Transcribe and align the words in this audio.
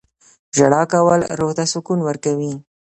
•ژړا 0.57 0.81
کول 0.93 1.19
روح 1.39 1.51
ته 1.57 1.63
سکون 1.71 1.99
ورکوي. 2.03 2.53